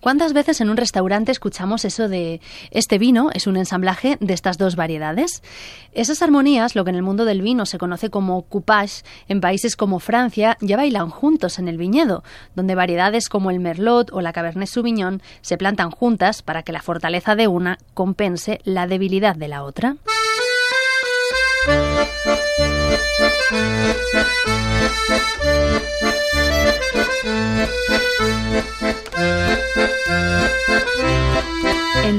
¿Cuántas 0.00 0.32
veces 0.32 0.60
en 0.60 0.70
un 0.70 0.76
restaurante 0.76 1.32
escuchamos 1.32 1.84
eso 1.84 2.08
de 2.08 2.40
este 2.70 2.98
vino 2.98 3.30
es 3.34 3.48
un 3.48 3.56
ensamblaje 3.56 4.16
de 4.20 4.32
estas 4.32 4.56
dos 4.56 4.76
variedades? 4.76 5.42
Esas 5.90 6.22
armonías, 6.22 6.76
lo 6.76 6.84
que 6.84 6.90
en 6.90 6.96
el 6.96 7.02
mundo 7.02 7.24
del 7.24 7.42
vino 7.42 7.66
se 7.66 7.78
conoce 7.78 8.08
como 8.08 8.42
coupage, 8.42 9.02
en 9.26 9.40
países 9.40 9.74
como 9.74 9.98
Francia 9.98 10.56
ya 10.60 10.76
bailan 10.76 11.10
juntos 11.10 11.58
en 11.58 11.66
el 11.66 11.78
viñedo, 11.78 12.22
donde 12.54 12.76
variedades 12.76 13.28
como 13.28 13.50
el 13.50 13.58
Merlot 13.58 14.12
o 14.12 14.20
la 14.20 14.32
Cabernet 14.32 14.68
Sauvignon 14.68 15.20
se 15.40 15.58
plantan 15.58 15.90
juntas 15.90 16.42
para 16.42 16.62
que 16.62 16.70
la 16.70 16.80
fortaleza 16.80 17.34
de 17.34 17.48
una 17.48 17.78
compense 17.94 18.60
la 18.62 18.86
debilidad 18.86 19.34
de 19.34 19.48
la 19.48 19.64
otra. 19.64 19.96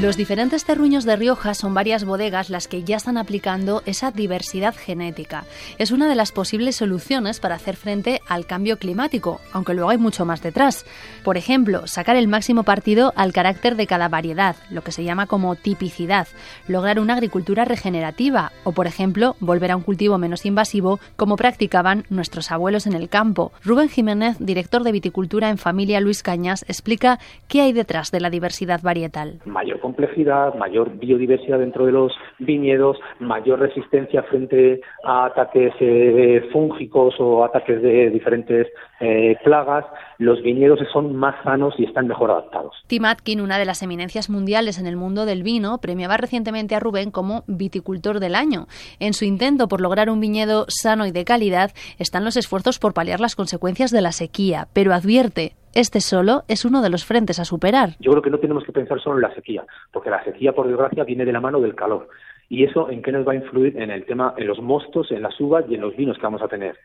Los 0.01 0.15
diferentes 0.15 0.63
terruños 0.63 1.03
de 1.03 1.17
Rioja 1.17 1.53
son 1.53 1.73
varias 1.73 2.05
bodegas 2.05 2.49
las 2.49 2.69
que 2.69 2.85
ya 2.85 2.95
están 2.95 3.17
aplicando 3.17 3.81
esa 3.85 4.11
diversidad 4.11 4.73
genética. 4.73 5.43
Es 5.77 5.91
una 5.91 6.07
de 6.07 6.15
las 6.15 6.31
posibles 6.31 6.77
soluciones 6.77 7.41
para 7.41 7.55
hacer 7.55 7.75
frente 7.75 8.21
al 8.25 8.45
cambio 8.45 8.77
climático, 8.77 9.41
aunque 9.51 9.73
luego 9.73 9.89
hay 9.89 9.97
mucho 9.97 10.23
más 10.23 10.41
detrás. 10.41 10.85
Por 11.25 11.35
ejemplo, 11.35 11.85
sacar 11.85 12.15
el 12.15 12.29
máximo 12.29 12.63
partido 12.63 13.11
al 13.17 13.33
carácter 13.33 13.75
de 13.75 13.87
cada 13.87 14.07
variedad, 14.07 14.55
lo 14.69 14.85
que 14.85 14.93
se 14.93 15.03
llama 15.03 15.27
como 15.27 15.57
tipicidad, 15.57 16.29
lograr 16.69 17.01
una 17.01 17.15
agricultura 17.15 17.65
regenerativa 17.65 18.53
o, 18.63 18.71
por 18.71 18.87
ejemplo, 18.87 19.35
volver 19.41 19.71
a 19.71 19.75
un 19.75 19.83
cultivo 19.83 20.17
menos 20.17 20.45
invasivo 20.45 21.01
como 21.17 21.35
practicaban 21.35 22.05
nuestros 22.09 22.51
abuelos 22.51 22.87
en 22.87 22.93
el 22.93 23.09
campo. 23.09 23.51
Rubén 23.65 23.89
Jiménez, 23.89 24.37
director 24.39 24.83
de 24.83 24.93
viticultura 24.93 25.49
en 25.49 25.57
familia 25.57 25.99
Luis 25.99 26.23
Cañas, 26.23 26.63
explica 26.69 27.19
qué 27.49 27.63
hay 27.63 27.73
detrás 27.73 28.11
de 28.11 28.21
la 28.21 28.29
diversidad 28.29 28.79
varietal 28.81 29.41
complejidad, 29.89 30.53
mayor 30.53 30.91
biodiversidad 30.99 31.57
dentro 31.57 31.85
de 31.87 31.91
los 31.91 32.13
viñedos, 32.37 32.97
mayor 33.19 33.59
resistencia 33.59 34.21
frente 34.23 34.81
a 35.03 35.25
ataques 35.25 35.73
eh, 35.79 36.47
fúngicos 36.53 37.15
o 37.19 37.43
ataques 37.43 37.81
de 37.81 38.11
diferentes 38.11 38.67
eh, 38.99 39.35
plagas, 39.43 39.85
los 40.19 40.43
viñedos 40.43 40.79
son 40.93 41.15
más 41.15 41.35
sanos 41.43 41.73
y 41.79 41.85
están 41.85 42.07
mejor 42.07 42.29
adaptados. 42.29 42.75
Tim 42.85 43.05
Atkin, 43.05 43.41
una 43.41 43.57
de 43.57 43.65
las 43.65 43.81
eminencias 43.81 44.29
mundiales 44.29 44.77
en 44.77 44.85
el 44.85 44.95
mundo 44.95 45.25
del 45.25 45.41
vino, 45.41 45.79
premiaba 45.79 46.17
recientemente 46.17 46.75
a 46.75 46.79
Rubén 46.79 47.09
como 47.09 47.43
viticultor 47.47 48.19
del 48.19 48.35
año. 48.35 48.67
En 48.99 49.13
su 49.13 49.25
intento 49.25 49.67
por 49.67 49.81
lograr 49.81 50.11
un 50.11 50.19
viñedo 50.19 50.65
sano 50.67 51.07
y 51.07 51.11
de 51.11 51.25
calidad 51.25 51.71
están 51.97 52.25
los 52.25 52.37
esfuerzos 52.37 52.77
por 52.77 52.93
paliar 52.93 53.19
las 53.19 53.35
consecuencias 53.35 53.89
de 53.89 54.01
la 54.01 54.11
sequía, 54.11 54.67
pero 54.73 54.93
advierte, 54.93 55.53
este 55.73 56.01
solo 56.01 56.43
es 56.47 56.65
uno 56.65 56.81
de 56.81 56.89
los 56.89 57.05
frentes 57.05 57.39
a 57.39 57.45
superar. 57.45 57.89
Yo 57.99 58.11
creo 58.11 58.21
que 58.21 58.29
no 58.29 58.39
tenemos 58.39 58.63
que 58.63 58.71
pensar 58.71 58.99
solo 59.01 59.17
en 59.17 59.23
la 59.23 59.33
sequía, 59.35 59.63
porque 59.91 60.09
la 60.09 60.23
sequía, 60.23 60.53
por 60.53 60.67
desgracia, 60.67 61.03
viene 61.03 61.25
de 61.25 61.33
la 61.33 61.41
mano 61.41 61.59
del 61.59 61.75
calor. 61.75 62.09
¿Y 62.49 62.63
eso 62.63 62.89
en 62.89 63.01
qué 63.01 63.11
nos 63.11 63.27
va 63.27 63.33
a 63.33 63.35
influir? 63.35 63.79
En 63.79 63.91
el 63.91 64.05
tema, 64.05 64.33
en 64.37 64.47
los 64.47 64.59
mostos, 64.59 65.11
en 65.11 65.21
las 65.21 65.39
uvas 65.39 65.65
y 65.69 65.75
en 65.75 65.81
los 65.81 65.95
vinos 65.95 66.17
que 66.17 66.23
vamos 66.23 66.41
a 66.41 66.47
tener. 66.47 66.77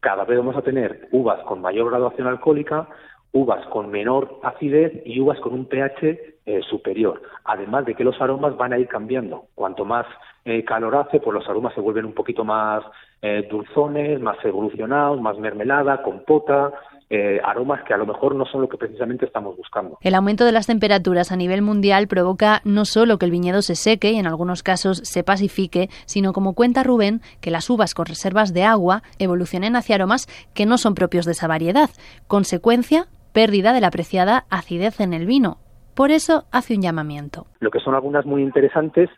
Cada 0.00 0.24
vez 0.24 0.38
vamos 0.38 0.56
a 0.56 0.62
tener 0.62 1.08
uvas 1.10 1.40
con 1.44 1.62
mayor 1.62 1.88
graduación 1.88 2.26
alcohólica, 2.28 2.88
uvas 3.32 3.66
con 3.68 3.90
menor 3.90 4.40
acidez 4.42 5.02
y 5.04 5.18
uvas 5.20 5.40
con 5.40 5.54
un 5.54 5.66
pH 5.66 6.36
eh, 6.44 6.60
superior. 6.68 7.22
Además 7.44 7.86
de 7.86 7.94
que 7.94 8.04
los 8.04 8.20
aromas 8.20 8.56
van 8.56 8.72
a 8.72 8.78
ir 8.78 8.88
cambiando. 8.88 9.46
Cuanto 9.54 9.84
más 9.84 10.06
eh, 10.44 10.64
calor 10.64 10.94
hace, 10.96 11.18
pues 11.18 11.34
los 11.34 11.48
aromas 11.48 11.74
se 11.74 11.80
vuelven 11.80 12.04
un 12.04 12.14
poquito 12.14 12.44
más 12.44 12.84
eh, 13.20 13.48
dulzones, 13.50 14.20
más 14.20 14.36
evolucionados, 14.44 15.20
más 15.20 15.38
mermelada, 15.38 16.02
compota, 16.02 16.72
eh, 17.08 17.40
aromas 17.44 17.84
que 17.84 17.94
a 17.94 17.96
lo 17.96 18.06
mejor 18.06 18.34
no 18.34 18.46
son 18.46 18.62
lo 18.62 18.68
que 18.68 18.76
precisamente 18.76 19.26
estamos 19.26 19.56
buscando. 19.56 19.98
El 20.00 20.14
aumento 20.14 20.44
de 20.44 20.52
las 20.52 20.66
temperaturas 20.66 21.30
a 21.30 21.36
nivel 21.36 21.62
mundial 21.62 22.08
provoca 22.08 22.60
no 22.64 22.84
solo 22.84 23.18
que 23.18 23.26
el 23.26 23.30
viñedo 23.30 23.62
se 23.62 23.76
seque 23.76 24.10
y 24.10 24.18
en 24.18 24.26
algunos 24.26 24.62
casos 24.62 24.98
se 24.98 25.22
pacifique, 25.22 25.88
sino 26.06 26.32
como 26.32 26.54
cuenta 26.54 26.82
Rubén, 26.82 27.20
que 27.40 27.50
las 27.50 27.70
uvas 27.70 27.94
con 27.94 28.06
reservas 28.06 28.52
de 28.52 28.64
agua 28.64 29.02
evolucionen 29.18 29.76
hacia 29.76 29.94
aromas 29.94 30.26
que 30.54 30.66
no 30.66 30.78
son 30.78 30.94
propios 30.94 31.26
de 31.26 31.32
esa 31.32 31.46
variedad. 31.46 31.90
Consecuencia, 32.26 33.06
pérdida 33.32 33.72
de 33.72 33.80
la 33.80 33.88
apreciada 33.88 34.44
acidez 34.50 35.00
en 35.00 35.12
el 35.12 35.26
vino. 35.26 35.58
Por 35.94 36.10
eso 36.10 36.44
hace 36.50 36.74
un 36.74 36.82
llamamiento. 36.82 37.46
Lo 37.60 37.70
que 37.70 37.80
son 37.80 37.94
algunas 37.94 38.26
muy 38.26 38.42
interesantes 38.42 39.08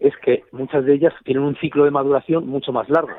es 0.00 0.14
que 0.22 0.44
muchas 0.52 0.84
de 0.84 0.94
ellas 0.94 1.12
tienen 1.24 1.44
un 1.44 1.56
ciclo 1.56 1.84
de 1.84 1.90
maduración 1.90 2.46
mucho 2.46 2.72
más 2.72 2.88
largo. 2.88 3.12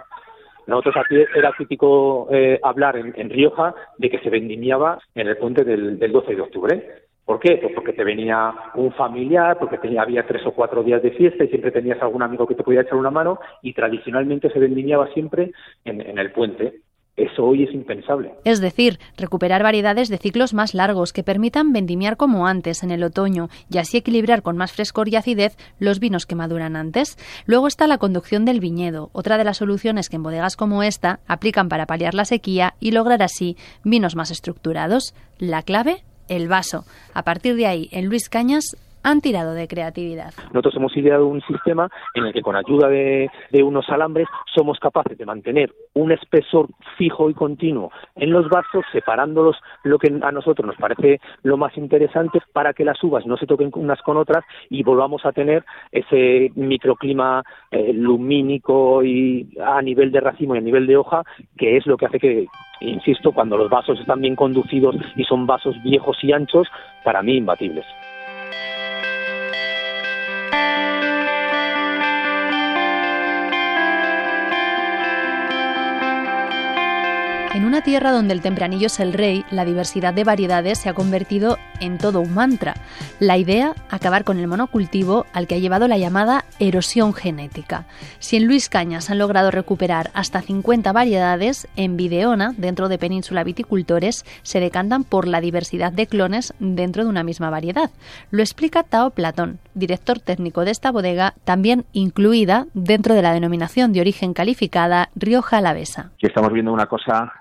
Nosotros 0.67 0.95
aquí 0.97 1.15
era 1.35 1.53
típico 1.57 2.27
eh, 2.31 2.59
hablar 2.63 2.97
en, 2.97 3.29
Rioja 3.29 3.73
de 3.97 4.09
que 4.09 4.19
se 4.19 4.29
vendimiaba 4.29 4.99
en 5.13 5.27
el 5.27 5.37
puente 5.37 5.63
del, 5.63 5.99
12 5.99 6.35
de 6.35 6.41
octubre. 6.41 6.89
¿Por 7.23 7.39
qué? 7.39 7.57
Pues 7.57 7.73
porque 7.73 7.93
te 7.93 8.03
venía 8.03 8.53
un 8.75 8.91
familiar, 8.93 9.57
porque 9.57 9.79
tenía, 9.79 10.03
había 10.03 10.27
tres 10.27 10.45
o 10.45 10.51
cuatro 10.51 10.83
días 10.83 11.01
de 11.01 11.11
fiesta 11.11 11.43
y 11.43 11.47
siempre 11.47 11.71
tenías 11.71 12.01
algún 12.01 12.21
amigo 12.21 12.45
que 12.45 12.55
te 12.55 12.63
podía 12.63 12.81
echar 12.81 12.95
una 12.95 13.09
mano 13.09 13.39
y 13.61 13.73
tradicionalmente 13.73 14.49
se 14.51 14.59
vendimiaba 14.59 15.07
siempre 15.13 15.51
en 15.85 16.19
el 16.19 16.31
puente. 16.31 16.81
Eso 17.17 17.45
hoy 17.45 17.63
es 17.63 17.73
impensable. 17.73 18.33
Es 18.43 18.59
decir, 18.59 18.99
recuperar 19.15 19.63
variedades 19.63 20.09
de 20.09 20.17
ciclos 20.17 20.53
más 20.53 20.73
largos 20.73 21.13
que 21.13 21.23
permitan 21.23 21.71
vendimiar 21.71 22.17
como 22.17 22.45
antes 22.45 22.83
en 22.83 22.91
el 22.91 23.03
otoño 23.03 23.47
y 23.69 23.77
así 23.77 23.97
equilibrar 23.97 24.41
con 24.41 24.57
más 24.57 24.73
frescor 24.73 25.07
y 25.07 25.15
acidez 25.15 25.55
los 25.79 25.99
vinos 25.99 26.25
que 26.25 26.35
maduran 26.35 26.75
antes. 26.75 27.17
Luego 27.45 27.67
está 27.67 27.87
la 27.87 27.99
conducción 27.99 28.43
del 28.43 28.59
viñedo, 28.59 29.11
otra 29.13 29.37
de 29.37 29.45
las 29.45 29.57
soluciones 29.57 30.09
que 30.09 30.17
en 30.17 30.23
bodegas 30.23 30.57
como 30.57 30.83
esta 30.83 31.21
aplican 31.25 31.69
para 31.69 31.85
paliar 31.85 32.13
la 32.15 32.25
sequía 32.25 32.75
y 32.81 32.91
lograr 32.91 33.23
así 33.23 33.55
vinos 33.85 34.17
más 34.17 34.29
estructurados. 34.29 35.13
La 35.37 35.61
clave, 35.61 36.03
el 36.27 36.49
vaso. 36.49 36.83
A 37.13 37.23
partir 37.23 37.55
de 37.55 37.67
ahí, 37.67 37.89
en 37.91 38.07
Luis 38.07 38.27
Cañas 38.27 38.75
han 39.05 39.21
tirado 39.21 39.53
de 39.53 39.67
creatividad. 39.67 40.33
Nosotros 40.51 40.75
hemos 40.77 40.97
ideado 40.97 41.27
un 41.27 41.39
sistema 41.41 41.89
en 42.15 42.25
el 42.25 42.33
que 42.33 42.41
con 42.41 42.55
ayuda 42.55 42.87
de, 42.87 43.29
unos 43.63 43.87
alambres 43.89 44.27
somos 44.53 44.79
capaces 44.79 45.15
de 45.17 45.25
mantener 45.25 45.71
un 45.93 46.11
espesor 46.11 46.69
fijo 46.97 47.29
y 47.29 47.35
continuo 47.35 47.91
en 48.15 48.31
los 48.31 48.49
vasos, 48.49 48.83
separándolos 48.91 49.57
lo 49.83 49.99
que 49.99 50.07
a 50.07 50.31
nosotros 50.31 50.65
nos 50.65 50.75
parece 50.77 51.19
lo 51.43 51.55
más 51.55 51.77
interesante 51.77 52.39
para 52.51 52.73
que 52.73 52.83
las 52.83 53.01
uvas 53.03 53.27
no 53.27 53.37
se 53.37 53.45
toquen 53.45 53.69
unas 53.75 54.01
con 54.01 54.17
otras 54.17 54.43
y 54.69 54.81
volvamos 54.81 55.23
a 55.25 55.31
tener 55.31 55.63
ese 55.91 56.51
microclima 56.55 57.43
eh, 57.69 57.93
lumínico 57.93 59.03
y 59.03 59.55
a 59.63 59.81
nivel 59.83 60.11
de 60.11 60.19
racimo 60.19 60.55
y 60.55 60.57
a 60.57 60.61
nivel 60.61 60.87
de 60.87 60.97
hoja, 60.97 61.21
que 61.57 61.77
es 61.77 61.85
lo 61.85 61.95
que 61.95 62.07
hace 62.07 62.19
que, 62.19 62.47
insisto, 62.81 63.31
cuando 63.33 63.55
los 63.55 63.69
vasos 63.69 63.99
están 63.99 64.21
bien 64.21 64.35
conducidos 64.35 64.95
y 65.15 65.23
son 65.25 65.45
vasos 65.45 65.75
viejos 65.83 66.17
y 66.23 66.33
anchos, 66.33 66.67
para 67.03 67.21
mí 67.21 67.37
imbatibles. 67.37 67.85
En 77.55 77.63
una 77.63 77.81
tierra 77.81 78.11
donde 78.11 78.33
el 78.33 78.41
tempranillo 78.41 78.87
es 78.87 78.99
el 78.99 79.13
rey, 79.13 79.45
la 79.49 79.63
diversidad 79.63 80.13
de 80.13 80.25
variedades 80.25 80.77
se 80.77 80.89
ha 80.89 80.93
convertido 80.93 81.57
en 81.79 81.97
todo 81.97 82.21
un 82.21 82.33
mantra. 82.33 82.75
La 83.19 83.37
idea, 83.37 83.73
acabar 83.89 84.23
con 84.23 84.39
el 84.39 84.47
monocultivo 84.47 85.25
al 85.33 85.47
que 85.47 85.55
ha 85.55 85.59
llevado 85.59 85.87
la 85.87 85.97
llamada 85.97 86.45
erosión 86.59 87.13
genética. 87.13 87.85
Si 88.19 88.37
en 88.37 88.47
Luis 88.47 88.69
Cañas 88.69 89.09
han 89.09 89.19
logrado 89.19 89.51
recuperar 89.51 90.09
hasta 90.13 90.41
50 90.41 90.91
variedades, 90.91 91.67
en 91.75 91.97
Videona, 91.97 92.53
dentro 92.57 92.89
de 92.89 92.97
Península 92.97 93.43
Viticultores, 93.43 94.25
se 94.43 94.59
decantan 94.59 95.03
por 95.03 95.27
la 95.27 95.41
diversidad 95.41 95.91
de 95.91 96.07
clones 96.07 96.53
dentro 96.59 97.03
de 97.03 97.09
una 97.09 97.23
misma 97.23 97.49
variedad. 97.49 97.89
Lo 98.31 98.41
explica 98.41 98.83
Tao 98.83 99.11
Platón, 99.11 99.59
director 99.73 100.19
técnico 100.19 100.65
de 100.65 100.71
esta 100.71 100.91
bodega, 100.91 101.33
también 101.43 101.85
incluida 101.93 102.67
dentro 102.73 103.15
de 103.15 103.21
la 103.21 103.33
denominación 103.33 103.93
de 103.93 104.01
origen 104.01 104.33
calificada 104.33 105.09
Rioja 105.15 105.57
Alavesa. 105.57 106.11
estamos 106.19 106.51
viendo 106.51 106.73
una 106.73 106.87
cosa 106.87 107.31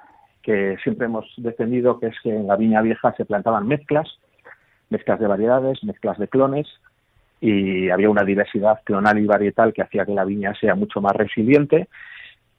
que 0.42 0.76
siempre 0.82 1.06
hemos 1.06 1.24
defendido, 1.38 1.98
que 1.98 2.08
es 2.08 2.16
que 2.22 2.30
en 2.30 2.46
la 2.46 2.56
viña 2.56 2.82
vieja 2.82 3.14
se 3.16 3.24
plantaban 3.24 3.66
mezclas, 3.66 4.06
mezclas 4.94 5.20
de 5.20 5.26
variedades, 5.26 5.82
mezclas 5.82 6.18
de 6.18 6.28
clones, 6.28 6.68
y 7.40 7.90
había 7.90 8.08
una 8.08 8.24
diversidad 8.24 8.80
clonal 8.84 9.18
y 9.18 9.26
varietal 9.26 9.72
que 9.74 9.82
hacía 9.82 10.06
que 10.06 10.14
la 10.14 10.24
viña 10.24 10.54
sea 10.54 10.74
mucho 10.74 11.00
más 11.00 11.14
resiliente 11.14 11.88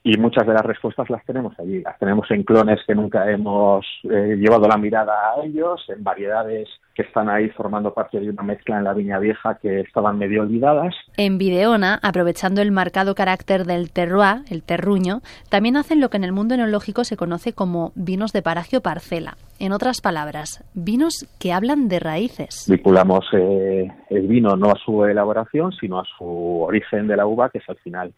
y 0.06 0.18
muchas 0.18 0.46
de 0.46 0.54
las 0.54 0.64
respuestas 0.64 1.10
las 1.10 1.26
tenemos 1.26 1.60
allí. 1.60 1.82
Las 1.82 1.98
tenemos 1.98 2.30
en 2.30 2.44
clones 2.44 2.80
que 2.86 2.94
nunca 2.94 3.28
hemos 3.32 3.84
eh, 4.04 4.36
llevado 4.38 4.68
la 4.68 4.78
mirada 4.78 5.12
a 5.12 5.44
ellos, 5.44 5.84
en 5.90 6.04
variedades 6.04 6.70
que 6.94 7.02
están 7.02 7.28
ahí 7.28 7.50
formando 7.50 7.92
parte 7.92 8.20
de 8.20 8.30
una 8.30 8.44
mezcla 8.44 8.78
en 8.78 8.84
la 8.84 8.94
viña 8.94 9.18
vieja 9.18 9.58
que 9.60 9.80
estaban 9.80 10.20
medio 10.20 10.44
olvidadas. 10.44 10.94
En 11.18 11.40
Videona, 11.40 12.00
aprovechando 12.04 12.62
el 12.62 12.72
marcado 12.72 13.16
carácter 13.16 13.66
del 13.66 13.92
terroir, 13.92 14.44
el 14.52 14.62
terruño, 14.62 15.22
también 15.50 15.76
hacen 15.76 16.00
lo 16.00 16.10
que 16.10 16.18
en 16.18 16.24
el 16.24 16.34
mundo 16.34 16.54
enológico 16.54 17.04
se 17.04 17.18
conoce 17.18 17.54
como 17.54 17.92
vinos 17.96 18.32
de 18.32 18.44
paraje 18.44 18.78
o 18.78 18.82
parcela. 18.82 19.38
En 19.58 19.72
otras 19.72 20.02
palabras, 20.02 20.64
vinos 20.76 21.26
que 21.40 21.52
hablan 21.52 21.88
de 21.88 22.00
raíces. 22.00 22.66
Vinculamos 22.70 23.26
eh, 23.34 23.92
el 24.12 24.28
vino 24.28 24.56
no 24.56 24.70
a 24.70 24.76
su 24.76 25.04
elaboración, 25.06 25.72
sino 25.72 26.00
a 26.00 26.04
su 26.16 26.62
origen 26.62 27.08
de 27.08 27.18
la 27.18 27.26
uva, 27.26 27.50
que 27.50 27.58
es 27.58 27.70
al 27.70 27.78
final 27.78 28.14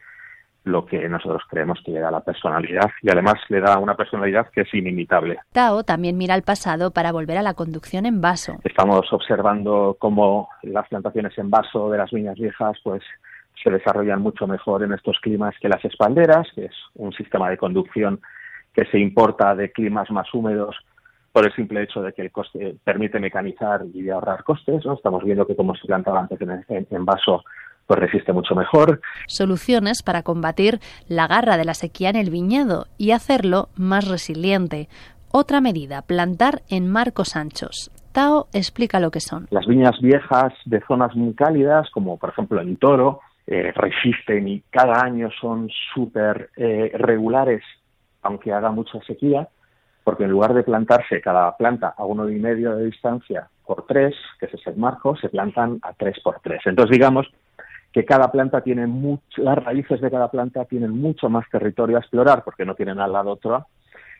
lo 0.68 0.86
que 0.86 1.08
nosotros 1.10 1.44
creemos 1.50 1.80
que 1.84 1.92
le 1.92 2.00
da 2.00 2.12
la 2.12 2.22
personalidad 2.22 2.90
y 3.02 3.10
además 3.10 3.36
le 3.50 3.62
da 3.62 3.78
una 3.80 3.96
personalidad 3.96 4.50
que 4.52 4.62
es 4.62 4.74
inimitable. 4.74 5.38
Tao 5.52 5.84
también 5.84 6.18
mira 6.18 6.34
al 6.34 6.44
pasado 6.44 6.92
para 6.92 7.12
volver 7.12 7.38
a 7.38 7.42
la 7.42 7.54
conducción 7.54 8.06
en 8.06 8.22
vaso. 8.22 8.58
Estamos 8.64 9.12
observando 9.12 9.96
cómo 10.00 10.50
las 10.64 10.88
plantaciones 10.88 11.38
en 11.38 11.50
vaso 11.50 11.90
de 11.90 11.98
las 11.98 12.12
viñas 12.12 12.38
viejas 12.38 12.78
pues 12.84 13.04
se 13.64 13.72
desarrollan 13.72 14.22
mucho 14.22 14.48
mejor 14.48 14.84
en 14.84 14.94
estos 14.94 15.20
climas 15.20 15.56
que 15.60 15.70
las 15.70 15.84
espalderas, 15.84 16.48
que 16.54 16.66
es 16.66 16.76
un 16.96 17.12
sistema 17.14 17.50
de 17.50 17.58
conducción 17.58 18.20
que 18.74 18.86
se 18.86 19.00
importa 19.00 19.56
de 19.56 19.72
climas 19.72 20.12
más 20.12 20.32
húmedos 20.34 20.76
por 21.32 21.46
el 21.46 21.54
simple 21.54 21.84
hecho 21.84 22.02
de 22.02 22.14
que 22.14 22.22
el 22.22 22.32
coste 22.32 22.78
permite 22.84 23.20
mecanizar 23.20 23.82
y 23.94 24.10
ahorrar 24.10 24.44
costes. 24.44 24.86
¿no? 24.86 24.94
Estamos 24.94 25.24
viendo 25.24 25.46
que 25.46 25.56
como 25.56 25.76
se 25.76 25.88
plantaba 25.88 26.20
antes 26.20 26.40
en, 26.42 26.88
en 26.90 27.06
vaso 27.06 27.44
pues 27.88 28.00
resiste 28.00 28.34
mucho 28.34 28.54
mejor. 28.54 29.02
Soluciones 29.28 30.04
para 30.04 30.22
combatir 30.22 30.80
la 31.08 31.28
garra 31.28 31.58
de 31.58 31.66
la 31.66 31.74
sequía 31.74 32.10
en 32.10 32.18
el 32.18 32.30
viñedo 32.30 32.86
y 32.98 33.12
hacerlo 33.12 33.70
más 33.76 34.08
resiliente. 34.08 34.90
Otra 35.32 35.62
medida, 35.62 36.02
plantar 36.04 36.62
en 36.70 36.90
marcos 36.90 37.36
anchos. 37.36 37.92
Tao 38.12 38.48
explica 38.54 39.00
lo 39.00 39.12
que 39.12 39.20
son. 39.20 39.48
Las 39.52 39.68
viñas 39.68 40.00
viejas 40.02 40.54
de 40.66 40.82
zonas 40.88 41.16
muy 41.16 41.34
cálidas, 41.34 41.90
como 41.92 42.18
por 42.18 42.30
ejemplo 42.30 42.62
en 42.62 42.78
Toro, 42.78 43.22
eh, 43.46 43.72
resisten 43.74 44.48
y 44.48 44.62
cada 44.70 45.04
año 45.04 45.30
son 45.40 45.70
súper 45.94 46.50
eh, 46.58 46.92
regulares, 46.96 47.64
aunque 48.22 48.52
haga 48.52 48.72
mucha 48.72 49.00
sequía, 49.02 49.48
porque 50.04 50.24
en 50.24 50.32
lugar 50.32 50.54
de 50.54 50.64
plantarse 50.64 51.22
cada 51.22 51.56
planta 51.56 51.94
a 51.98 52.06
uno 52.06 52.30
y 52.30 52.40
medio 52.40 52.76
de 52.76 52.86
distancia 52.86 53.48
por 53.66 53.86
tres, 53.86 54.16
que 54.40 54.48
es 54.48 54.68
el 54.68 54.78
marco, 54.78 55.16
se 55.18 55.30
plantan 55.30 55.80
a 55.82 55.94
tres 55.94 56.18
por 56.24 56.40
tres. 56.42 56.62
Entonces, 56.66 56.92
digamos 56.92 57.28
que 57.92 58.06
cada 58.06 58.32
planta 58.32 58.62
tiene 58.62 58.88
mucho, 58.88 59.24
las 59.38 59.58
raíces 59.58 60.02
de 60.02 60.12
cada 60.12 60.30
planta 60.30 60.66
tienen 60.66 60.92
mucho 60.92 61.30
más 61.30 61.46
territorio 61.50 61.98
a 61.98 62.00
explorar 62.00 62.44
porque 62.44 62.66
no 62.66 62.76
tienen 62.76 63.00
al 63.00 63.14
lado 63.14 63.32
otra 63.32 63.66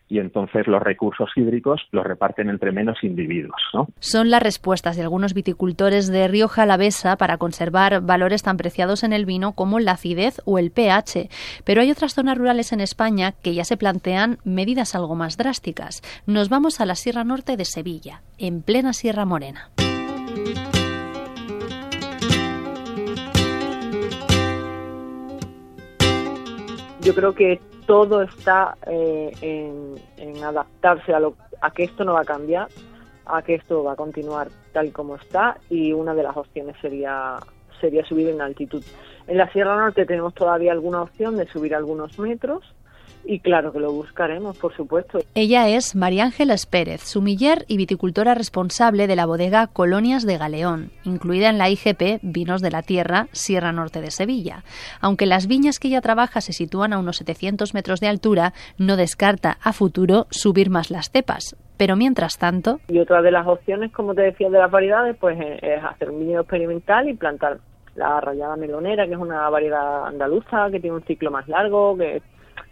y 0.10 0.20
entonces 0.20 0.68
los 0.68 0.82
recursos 0.82 1.30
hídricos 1.36 1.82
los 1.92 2.06
reparten 2.06 2.50
entre 2.50 2.72
menos 2.72 3.04
individuos. 3.04 3.60
¿no? 3.74 3.88
Son 4.00 4.30
las 4.30 4.42
respuestas 4.42 4.96
de 4.96 5.04
algunos 5.04 5.34
viticultores 5.34 6.08
de 6.08 6.28
Rioja 6.28 6.64
Alavesa 6.64 7.18
para 7.18 7.38
conservar 7.38 8.02
valores 8.02 8.44
tan 8.44 8.58
preciados 8.58 9.04
en 9.04 9.14
el 9.14 9.26
vino 9.26 9.54
como 9.54 9.80
la 9.80 9.94
acidez 9.94 10.42
o 10.46 10.60
el 10.60 10.72
pH. 10.72 11.30
Pero 11.64 11.82
hay 11.82 11.92
otras 11.92 12.14
zonas 12.14 12.38
rurales 12.38 12.72
en 12.72 12.82
España 12.82 13.34
que 13.44 13.54
ya 13.54 13.66
se 13.66 13.78
plantean 13.78 14.38
medidas 14.44 14.96
algo 14.96 15.16
más 15.16 15.38
drásticas. 15.38 16.02
Nos 16.26 16.50
vamos 16.50 16.80
a 16.80 16.86
la 16.86 16.96
Sierra 16.96 17.24
Norte 17.24 17.58
de 17.58 17.66
Sevilla, 17.66 18.22
en 18.38 18.62
plena 18.62 18.94
Sierra 18.94 19.26
Morena. 19.26 19.70
Yo 27.08 27.16
creo 27.16 27.34
que 27.34 27.62
todo 27.86 28.22
está 28.22 28.76
eh, 28.86 29.32
en, 30.18 30.44
adaptarse 30.44 31.14
a, 31.14 31.22
lo, 31.22 31.36
a 31.62 31.72
que 31.72 31.86
esto 31.86 32.04
no 32.04 32.16
va 32.16 32.22
a 32.22 32.26
cambiar, 32.26 32.68
a 33.26 33.42
que 33.44 33.56
esto 33.56 33.82
va 33.82 33.94
a 33.94 33.96
continuar 33.96 34.50
tal 34.74 34.92
como 34.92 35.16
está 35.16 35.58
y 35.70 35.94
una 35.94 36.14
de 36.14 36.24
las 36.24 36.36
opciones 36.36 36.76
sería 36.82 37.38
sería 37.80 38.04
subir 38.04 38.28
en 38.28 38.42
altitud. 38.42 38.84
En 39.26 39.38
la 39.38 39.50
Sierra 39.54 39.78
Norte 39.78 40.06
tenemos 40.06 40.34
todavía 40.34 40.74
alguna 40.74 41.02
opción 41.02 41.38
de 41.38 41.48
subir 41.48 41.74
algunos 41.76 42.20
metros, 42.20 42.76
y 43.28 43.40
claro 43.40 43.72
que 43.74 43.80
lo 43.80 43.92
buscaremos, 43.92 44.58
por 44.58 44.76
supuesto. 44.76 45.20
Ella 45.36 45.68
es 45.68 45.96
María 45.96 46.24
Ángeles 46.24 46.66
Pérez, 46.66 47.02
sumiller 47.02 47.66
y 47.68 47.78
viticultora 47.78 48.34
responsable 48.34 49.06
de 49.06 49.16
la 49.16 49.26
bodega 49.26 49.68
Colonias 49.68 50.26
de 50.26 50.38
Galeón, 50.38 50.92
incluida 51.04 51.50
en 51.50 51.58
la 51.58 51.70
IGP 51.70 52.20
Vinos 52.22 52.62
de 52.62 52.72
la 52.72 52.82
Tierra, 52.82 53.28
Sierra 53.34 53.74
Norte 53.74 54.00
de 54.00 54.12
Sevilla. 54.12 54.64
Aunque 55.02 55.26
las 55.26 55.48
viñas 55.48 55.78
que 55.78 55.90
ella 55.90 56.02
trabaja 56.02 56.40
se 56.40 56.54
sitúan 56.54 56.94
a 56.94 57.00
unos 57.00 57.18
700 57.18 57.74
metros 57.74 58.00
de 58.00 58.08
altura, 58.08 58.54
no 58.78 58.96
descarta 58.96 59.58
a 59.62 59.74
futuro 59.74 60.28
subir 60.30 60.70
más 60.70 60.90
las 60.90 61.12
cepas. 61.12 61.58
Pero 61.76 61.96
mientras 61.96 62.38
tanto. 62.38 62.80
Y 62.88 63.00
otra 63.00 63.22
de 63.22 63.32
las 63.32 63.46
opciones, 63.46 63.92
como 63.92 64.16
te 64.16 64.22
decía, 64.22 64.50
de 64.50 64.58
las 64.58 64.72
variedades, 64.72 65.16
pues 65.20 65.38
eh, 65.40 65.60
es 65.62 65.84
hacer 65.84 66.10
un 66.10 66.20
viñedo 66.20 66.42
experimental 66.42 67.08
y 67.10 67.14
plantar 67.14 67.60
la 67.96 68.22
rayada 68.22 68.56
melonera, 68.56 69.06
que 69.06 69.14
es 69.14 69.20
una 69.20 69.50
variedad 69.50 70.08
andaluza 70.08 70.70
que 70.72 70.80
tiene 70.80 70.96
un 70.96 71.04
ciclo 71.04 71.30
más 71.30 71.48
largo, 71.48 71.98
que 71.98 72.22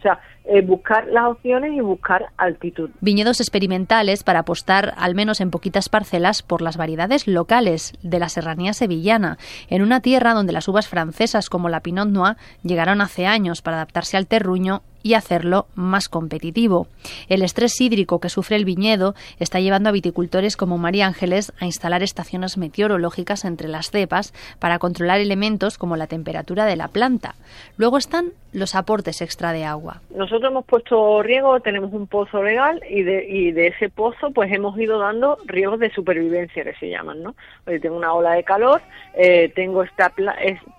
sea, 0.06 0.19
eh, 0.46 0.62
buscar 0.62 1.07
las 1.07 1.25
opciones 1.25 1.74
y 1.74 1.81
buscar 1.81 2.28
altitud. 2.38 2.90
Viñedos 3.02 3.40
experimentales 3.40 4.24
para 4.24 4.40
apostar, 4.40 4.94
al 4.98 5.16
menos 5.16 5.42
en 5.42 5.50
poquitas 5.50 5.90
parcelas, 5.90 6.44
por 6.44 6.62
las 6.62 6.78
variedades 6.78 7.28
locales 7.28 7.94
de 8.04 8.19
la 8.19 8.30
serranía 8.30 8.74
sevillana, 8.74 9.38
en 9.69 9.81
una 9.81 10.02
tierra 10.02 10.34
donde 10.34 10.54
las 10.54 10.68
uvas 10.68 10.88
francesas 10.88 11.50
como 11.50 11.69
la 11.69 11.80
Pinot 11.80 12.10
Noir 12.10 12.38
llegaron 12.63 13.02
hace 13.02 13.25
años 13.25 13.62
para 13.62 13.78
adaptarse 13.78 14.18
al 14.18 14.28
terruño 14.28 14.84
y 15.06 15.13
hacerlo 15.13 15.68
más 15.75 16.10
competitivo. 16.10 16.88
El 17.30 17.44
estrés 17.44 17.80
hídrico 17.80 18.19
que 18.19 18.30
sufre 18.30 18.56
el 18.56 18.66
viñedo 18.66 19.13
está 19.40 19.60
llevando 19.60 19.90
a 19.90 19.92
viticultores 19.92 20.57
como 20.57 20.80
María 20.80 21.06
Ángeles 21.06 21.54
a 21.60 21.66
instalar 21.66 22.02
estaciones 22.02 22.57
meteorológicas 22.57 23.46
entre 23.46 23.68
las 23.68 23.92
cepas 23.92 24.34
para 24.57 24.80
controlar 24.80 25.19
elementos 25.19 25.78
como 25.78 25.96
la 25.96 26.07
temperatura 26.07 26.66
de 26.66 26.75
la 26.75 26.88
planta. 26.88 27.36
Luego 27.78 28.00
están 28.00 28.31
los 28.52 28.74
aportes 28.74 29.22
extra 29.22 29.52
de 29.52 29.66
agua. 29.66 30.02
Nosotros 30.10 30.50
hemos 30.50 30.66
puesto 30.66 31.22
riego, 31.22 31.60
tenemos 31.60 31.94
un 31.94 32.07
pozo 32.07 32.42
legal 32.42 32.81
y 32.90 33.04
de, 33.04 33.25
y 33.28 33.52
de 33.52 33.68
ese 33.68 33.90
pozo 33.90 34.31
pues 34.31 34.52
hemos 34.52 34.80
ido 34.80 34.98
dando 34.98 35.38
riegos 35.46 35.80
de 35.80 35.92
supervivencia 35.92 36.63
que 36.63 36.74
se 36.75 36.90
llaman, 36.90 37.22
¿no? 37.22 37.36
tengo 37.66 37.98
una 37.98 38.13
ola 38.13 38.31
de 38.31 38.44
calor, 38.44 38.81
eh, 39.13 39.52
tengo 39.54 39.84
esta, 39.84 40.13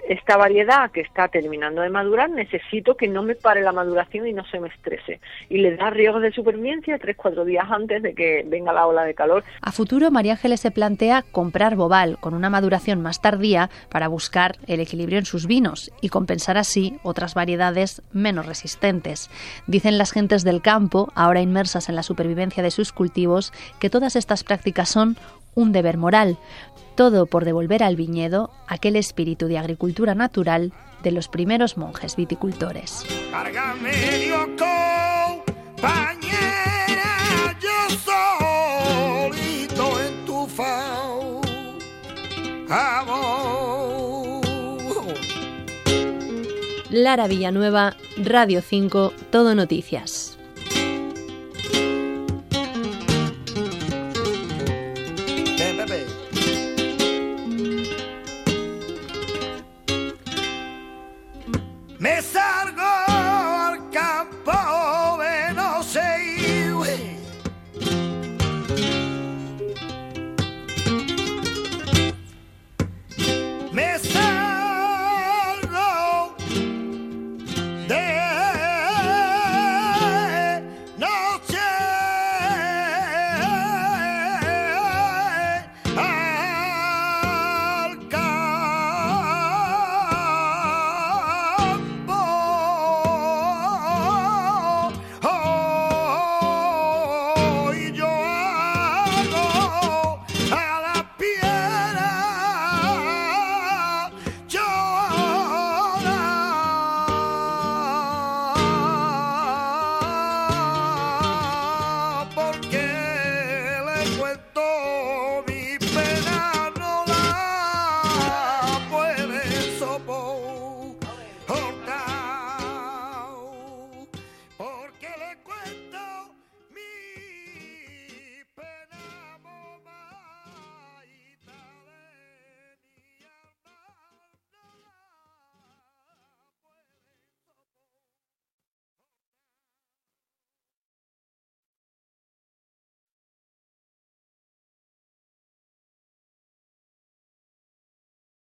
esta 0.08 0.36
variedad 0.36 0.90
que 0.90 1.02
está 1.02 1.28
terminando 1.28 1.82
de 1.82 1.90
madurar, 1.90 2.30
necesito 2.30 2.96
que 2.96 3.08
no 3.08 3.22
me 3.22 3.34
pare 3.34 3.60
la 3.60 3.72
maduración 3.72 4.15
y 4.24 4.32
no 4.32 4.44
se 4.46 4.60
me 4.60 4.68
estrese. 4.68 5.20
Y 5.48 5.58
le 5.58 5.76
da 5.76 5.90
riesgos 5.90 6.22
de 6.22 6.32
supervivencia 6.32 6.98
tres, 6.98 7.16
cuatro 7.16 7.44
días 7.44 7.66
antes 7.68 8.02
de 8.02 8.14
que 8.14 8.44
venga 8.46 8.72
la 8.72 8.86
ola 8.86 9.04
de 9.04 9.14
calor. 9.14 9.44
A 9.60 9.72
futuro, 9.72 10.10
María 10.10 10.32
Ángeles 10.32 10.60
se 10.60 10.70
plantea 10.70 11.24
comprar 11.32 11.76
bobal 11.76 12.18
con 12.20 12.34
una 12.34 12.50
maduración 12.50 13.02
más 13.02 13.20
tardía 13.20 13.70
para 13.90 14.08
buscar 14.08 14.56
el 14.66 14.80
equilibrio 14.80 15.18
en 15.18 15.26
sus 15.26 15.46
vinos 15.46 15.90
y 16.00 16.08
compensar 16.08 16.56
así 16.56 16.98
otras 17.02 17.34
variedades 17.34 18.02
menos 18.12 18.46
resistentes. 18.46 19.30
Dicen 19.66 19.98
las 19.98 20.12
gentes 20.12 20.44
del 20.44 20.62
campo, 20.62 21.10
ahora 21.14 21.40
inmersas 21.40 21.88
en 21.88 21.96
la 21.96 22.02
supervivencia 22.02 22.62
de 22.62 22.70
sus 22.70 22.92
cultivos, 22.92 23.52
que 23.80 23.90
todas 23.90 24.16
estas 24.16 24.44
prácticas 24.44 24.88
son 24.88 25.16
un 25.54 25.72
deber 25.72 25.96
moral, 25.96 26.36
todo 26.96 27.26
por 27.26 27.44
devolver 27.44 27.82
al 27.82 27.94
viñedo 27.94 28.50
aquel 28.66 28.96
espíritu 28.96 29.46
de 29.46 29.58
agricultura 29.58 30.14
natural 30.14 30.72
de 31.02 31.12
los 31.12 31.28
primeros 31.28 31.76
monjes 31.76 32.16
viticultores. 32.16 33.04
Lara 46.90 47.28
Villanueva, 47.28 47.96
Radio 48.16 48.62
5, 48.62 49.12
Todo 49.30 49.54
Noticias. 49.54 50.35